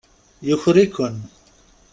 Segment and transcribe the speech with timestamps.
[0.47, 1.15] Yuker-iken.